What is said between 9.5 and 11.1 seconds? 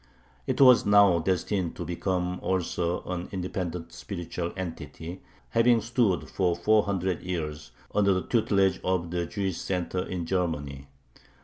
center in Germany.